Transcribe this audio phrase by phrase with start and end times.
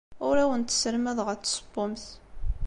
[0.27, 2.05] Ur awent-sselmadeɣ ad tessewwemt.